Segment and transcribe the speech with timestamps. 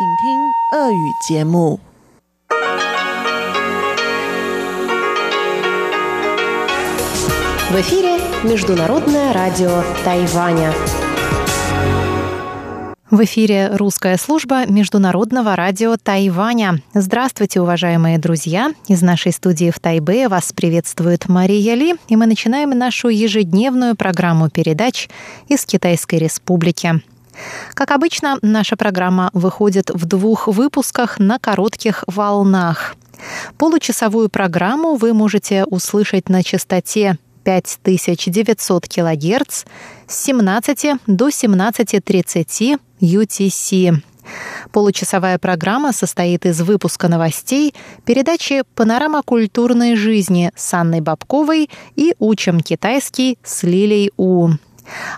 [0.00, 1.78] 请听俄语节目。
[7.70, 10.72] В эфире Международное радио Тайваня.
[13.10, 16.82] В эфире русская служба Международного радио Тайваня.
[16.92, 18.72] Здравствуйте, уважаемые друзья!
[18.88, 24.50] Из нашей студии в Тайбе вас приветствует Мария Ли, и мы начинаем нашу ежедневную программу
[24.50, 25.08] передач
[25.48, 27.00] из Китайской Республики.
[27.73, 32.95] Как обычно, наша программа выходит в двух выпусках на коротких волнах.
[33.57, 39.65] Получасовую программу вы можете услышать на частоте 5900 кГц
[40.07, 44.01] с 17 до 17.30 UTC.
[44.71, 47.73] Получасовая программа состоит из выпуска новостей,
[48.05, 54.51] передачи «Панорама культурной жизни» с Анной Бабковой и «Учим китайский» с Лилей У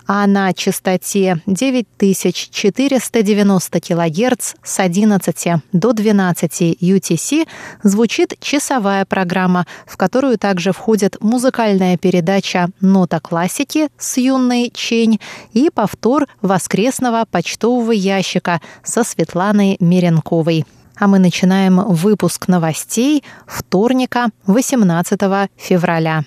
[0.06, 7.46] а на частоте 9490 кГц с 11 до 12 UTC
[7.82, 15.20] звучит часовая программа, в которую также входит музыкальная передача «Нота классики» с юной Чень
[15.52, 20.64] и повтор воскресного почтового ящика со Светланой Меренковой.
[20.96, 25.20] А мы начинаем выпуск новостей вторника, 18
[25.56, 26.24] февраля.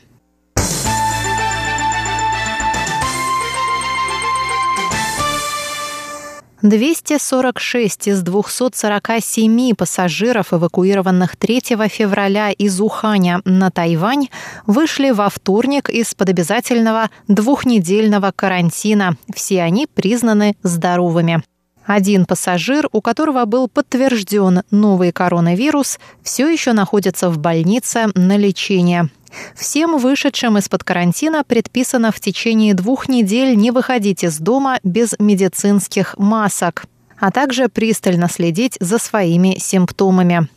[6.62, 14.30] 246 из 247 пассажиров, эвакуированных 3 февраля из Уханя на Тайвань,
[14.66, 19.18] вышли во вторник из-под обязательного двухнедельного карантина.
[19.34, 21.44] Все они признаны здоровыми.
[21.86, 29.10] Один пассажир, у которого был подтвержден новый коронавирус, все еще находится в больнице на лечении.
[29.56, 36.16] Всем вышедшим из-под карантина предписано в течение двух недель не выходить из дома без медицинских
[36.18, 36.86] масок,
[37.20, 40.48] а также пристально следить за своими симптомами.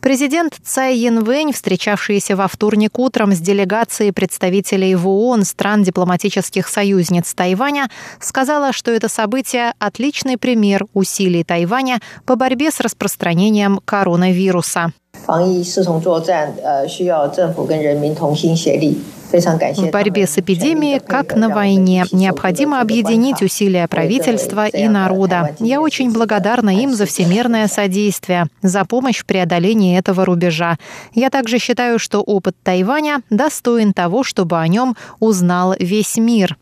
[0.00, 7.32] Президент Цай Янвэнь, встречавшийся во вторник утром с делегацией представителей в ООН стран дипломатических союзниц
[7.34, 7.88] Тайваня,
[8.18, 14.92] сказала, что это событие– отличный пример усилий Тайваня по борьбе с распространением коронавируса.
[15.25, 18.97] 防疫视同作战，呃，需要政府跟人民同心协力。
[19.29, 25.53] В борьбе с эпидемией, как на войне, необходимо объединить усилия правительства и народа.
[25.59, 30.77] Я очень благодарна им за всемирное содействие, за помощь в преодолении этого рубежа.
[31.13, 36.57] Я также считаю, что опыт Тайваня достоин того, чтобы о нем узнал весь мир.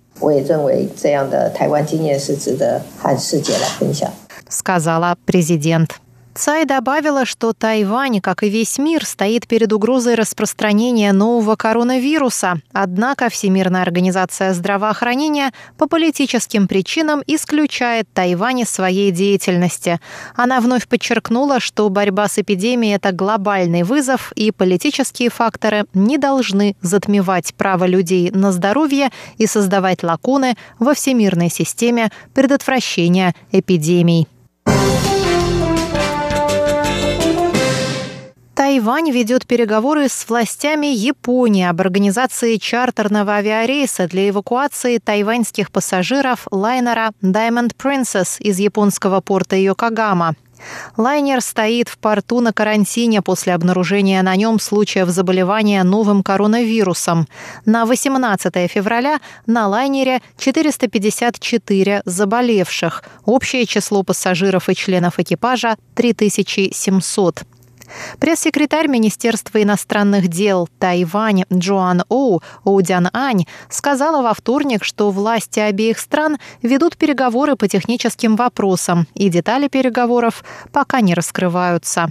[4.49, 5.99] Сказала президент.
[6.32, 12.60] Цай добавила, что Тайвань, как и весь мир, стоит перед угрозой распространения нового коронавируса.
[12.72, 20.00] Однако Всемирная организация здравоохранения по политическим причинам исключает Тайвань из своей деятельности.
[20.36, 26.76] Она вновь подчеркнула, что борьба с эпидемией– это глобальный вызов, и политические факторы не должны
[26.80, 34.28] затмевать право людей на здоровье и создавать лакуны во всемирной системе предотвращения эпидемий.
[38.70, 47.10] Тайвань ведет переговоры с властями Японии об организации чартерного авиарейса для эвакуации тайваньских пассажиров лайнера
[47.20, 50.36] Diamond Princess из японского порта Йокогама.
[50.96, 57.26] Лайнер стоит в порту на карантине после обнаружения на нем случаев заболевания новым коронавирусом.
[57.66, 63.02] На 18 февраля на лайнере 454 заболевших.
[63.24, 67.42] Общее число пассажиров и членов экипажа– 3700.
[68.18, 75.98] Пресс-секретарь Министерства иностранных дел Тайвань Джоан Оу Оудян Ань сказала во вторник, что власти обеих
[75.98, 82.10] стран ведут переговоры по техническим вопросам, и детали переговоров пока не раскрываются.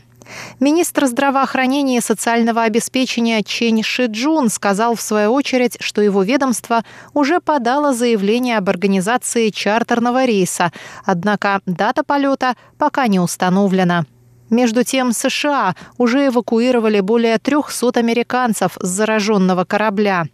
[0.60, 7.40] Министр здравоохранения и социального обеспечения Чень Шиджун сказал в свою очередь, что его ведомство уже
[7.40, 10.72] подало заявление об организации чартерного рейса,
[11.06, 14.06] однако дата полета пока не установлена.
[14.50, 20.26] Между тем, США уже эвакуировали более 300 американцев с зараженного корабля.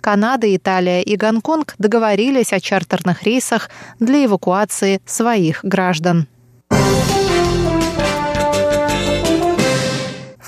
[0.00, 6.28] Канада, Италия и Гонконг договорились о чартерных рейсах для эвакуации своих граждан.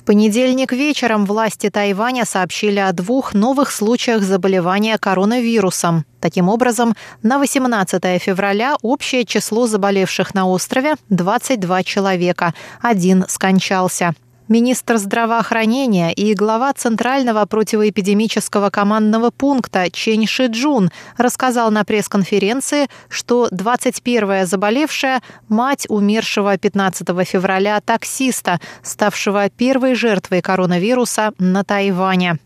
[0.06, 6.06] Понедельник вечером власти Тайваня сообщили о двух новых случаях заболевания коронавирусом.
[6.20, 14.14] Таким образом, на 18 февраля общее число заболевших на острове– 22 человека, один скончался.
[14.49, 24.47] Министр здравоохранения и глава Центрального противоэпидемического командного пункта Чен Шиджун рассказал на пресс-конференции, что 21-я
[24.47, 32.39] заболевшая– мать умершего 15 февраля таксиста, ставшего первой жертвой коронавируса на Тайване.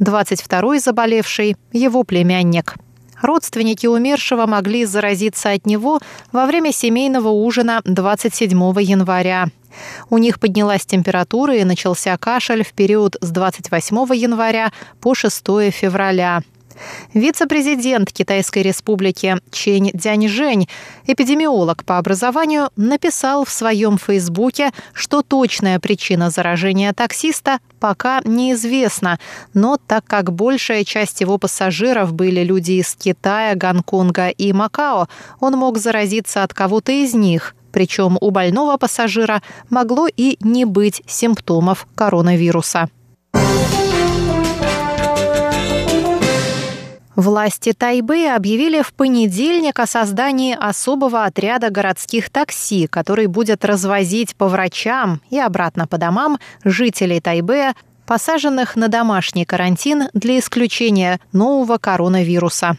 [0.00, 2.74] 22-й заболевший– его племянник–
[3.22, 6.00] Родственники умершего могли заразиться от него
[6.32, 9.48] во время семейного ужина 27 января.
[10.10, 16.42] У них поднялась температура и начался кашель в период с 28 января по 6 февраля.
[17.14, 20.68] Вице-президент Китайской республики Чень Дяньжэнь,
[21.06, 29.18] эпидемиолог по образованию, написал в своем фейсбуке, что точная причина заражения таксиста пока неизвестна,
[29.54, 35.08] но так как большая часть его пассажиров были люди из Китая, Гонконга и Макао,
[35.40, 41.02] он мог заразиться от кого-то из них– причем у больного пассажира могло и не быть
[41.06, 42.88] симптомов коронавируса.
[47.16, 54.48] Власти Тайбэя объявили в понедельник о создании особого отряда городских такси, который будет развозить по
[54.48, 57.74] врачам и обратно по домам жителей Тайбэя
[58.06, 62.76] посаженных на домашний карантин для исключения нового коронавируса.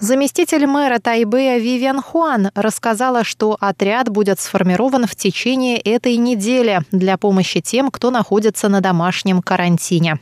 [0.00, 7.18] Заместитель мэра Тайбэя Вивиан Хуан рассказала, что отряд будет сформирован в течение этой недели для
[7.18, 10.18] помощи тем, кто находится на домашнем карантине.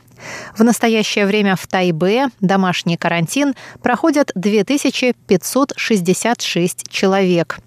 [0.55, 7.57] В настоящее время в Тайбе домашний карантин проходят 2566 человек.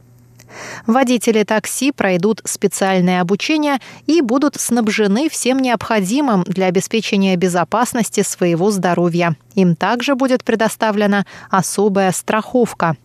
[0.87, 9.37] Водители такси пройдут специальное обучение и будут снабжены всем необходимым для обеспечения безопасности своего здоровья.
[9.55, 12.97] Им также будет предоставлена особая страховка.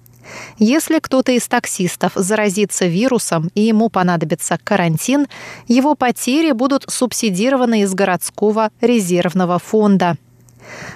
[0.57, 5.27] Если кто-то из таксистов заразится вирусом и ему понадобится карантин,
[5.67, 10.17] его потери будут субсидированы из городского резервного фонда.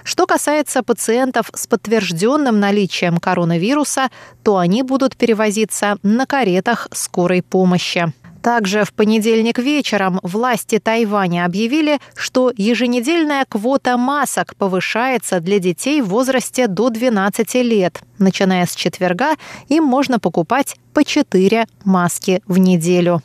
[0.04, 4.10] Что касается пациентов с подтвержденным наличием коронавируса,
[4.44, 8.12] то они будут перевозиться на каретах скорой помощи.
[8.44, 16.10] Также в понедельник вечером власти Тайваня объявили, что еженедельная квота масок повышается для детей в
[16.10, 18.02] возрасте до 12 лет.
[18.20, 19.36] Начиная с четверга
[19.70, 23.22] им можно покупать по 4 маски в неделю.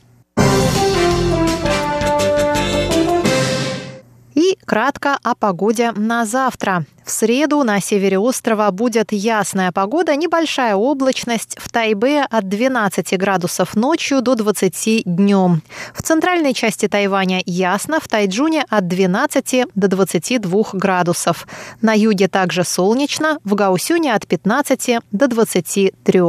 [4.69, 6.85] Кратко о погоде на завтра.
[7.03, 11.57] В среду на севере острова будет ясная погода, небольшая облачность.
[11.59, 15.63] В Тайбе от 12 градусов ночью до 20 днем.
[15.95, 21.47] В центральной части Тайваня ясно, в Тайджуне от 12 до 22 градусов.
[21.81, 26.21] На юге также солнечно, в Гаусюне от 15 до 23.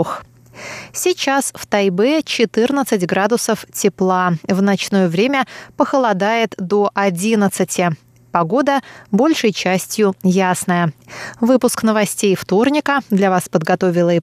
[0.94, 4.34] Сейчас в Тайбе 14 градусов тепла.
[4.48, 5.46] В ночное время
[5.76, 7.98] похолодает до 11.
[8.32, 8.82] Погода
[9.12, 10.94] большей частью ясная.
[11.40, 14.18] Выпуск новостей вторника для вас подготовила и